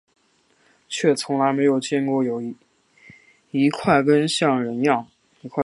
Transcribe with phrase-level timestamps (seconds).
[0.89, 2.41] 却从来没有见过有
[3.51, 5.07] 一块根像人样